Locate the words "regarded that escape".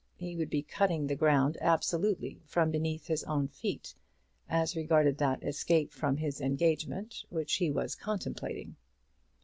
4.75-5.91